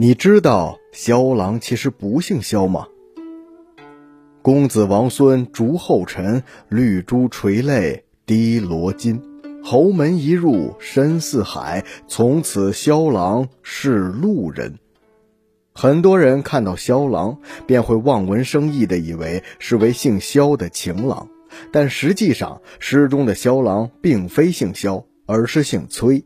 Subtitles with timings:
[0.00, 2.86] 你知道萧郎其实不姓萧吗？
[4.42, 9.20] 公子王孙逐后尘，绿珠垂泪滴罗巾。
[9.60, 14.78] 侯门一入深似海，从此萧郎是路人。
[15.74, 21.28] 很多人看到萧郎，便会望文生义的以为是为姓萧的情郎，
[21.72, 26.24] 但实际上诗中的萧郎并非姓萧，而是姓崔。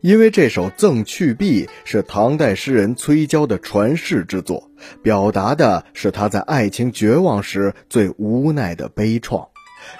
[0.00, 4.70] 因为这首《赠去婢》是唐代诗人崔娇的传世之作，
[5.02, 9.48] 表达的是他在爱情绝望时最无奈的悲怆。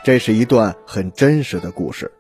[0.05, 2.11] 这是一段很真实的故事。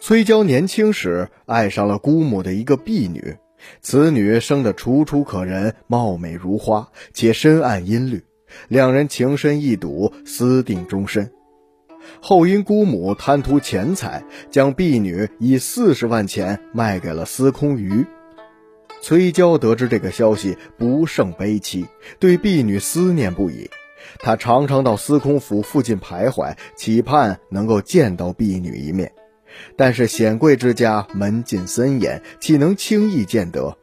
[0.00, 3.36] 崔娇年轻时爱上了姑母的一个婢女，
[3.80, 8.24] 此女生得楚楚可人，貌美如花，且深谙音律，
[8.68, 11.30] 两人情深意笃，私定终身。
[12.20, 18.04] 后因姑母贪图钱财，将婢女以四十万钱卖给了司空余。
[19.00, 21.86] 崔娇得知这个消息，不胜悲戚，
[22.20, 23.68] 对婢女思念不已。
[24.18, 29.12] 他常常到司空府附近徘徊，期盼能够见到婢女一面。
[29.76, 33.76] 但是显贵之家门禁森严，岂能轻易见得？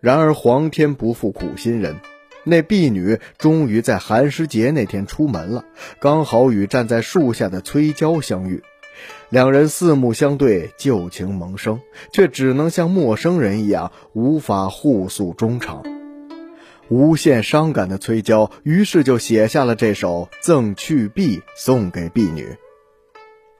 [0.00, 1.96] 然而皇天不负苦心人。
[2.44, 5.64] 那婢女终于在寒食节那天出门了，
[6.00, 8.62] 刚好与站在树下的崔娇相遇，
[9.28, 11.80] 两人四目相对，旧情萌生，
[12.12, 15.82] 却只能像陌生人一样，无法互诉衷肠。
[16.88, 22.56] 无限伤感的崔娇，于是就写下了这首《赠去婢》，送给婢女。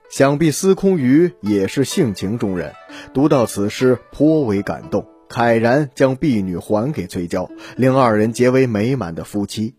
[0.09, 2.73] 想必司空余也是性情中人，
[3.13, 5.07] 读到此诗颇为感动。
[5.33, 9.73] 慨然将婢女还给崔娇，令二人结为美满的夫妻。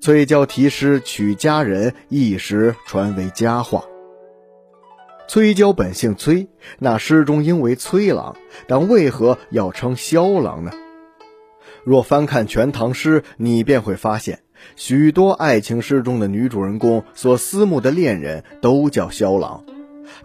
[0.00, 3.84] 崔娇题诗娶佳人，一时传为佳话。
[5.28, 6.48] 崔娇本姓崔，
[6.80, 8.34] 那诗中应为崔郎，
[8.66, 10.72] 但为何要称萧郎呢？
[11.84, 14.40] 若翻看《全唐诗》，你便会发现，
[14.74, 19.64] 许多爱情诗中的女主人公所思慕的恋人都叫萧郎。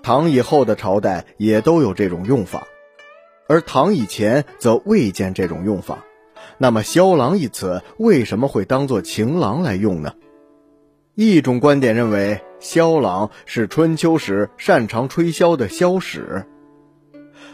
[0.01, 2.65] 唐以后的朝代也都有这种用法。
[3.47, 6.03] 而唐以前则未见这种用法，
[6.57, 10.13] 那么“萧郎”一词为什么会当作情郎来用呢？
[11.13, 16.45] 一种观点认为，萧郎是春秋时擅长吹箫的萧史，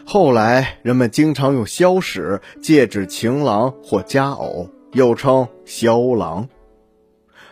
[0.04, 6.48] 后来人们经常用萧史借指情郎或佳偶，又称萧郎。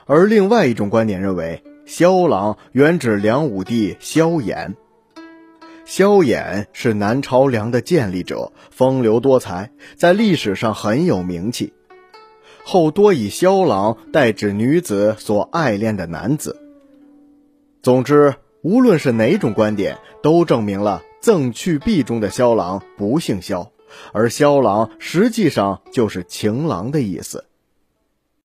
[0.06, 4.74] 而另外一种观点认为，萧郎原指梁武帝萧衍。
[5.90, 11.72] 萧衍是南朝梁的建立者，风流多才，在历史上很有名气。
[12.64, 16.56] 后多以萧郎代指女子所爱恋的男子。
[17.82, 23.72] 总之，无论是哪种观点，都证明了《赠去壁》中的萧郎不姓萧，
[24.12, 27.44] 而萧郎实际上就是情郎的意思。